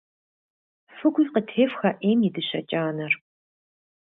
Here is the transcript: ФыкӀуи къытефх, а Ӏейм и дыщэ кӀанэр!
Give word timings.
ФыкӀуи 0.95 1.31
къытефх, 1.33 1.79
а 1.89 1.91
Ӏейм 1.99 2.19
и 2.27 2.29
дыщэ 2.33 2.59
кӀанэр! 2.69 3.13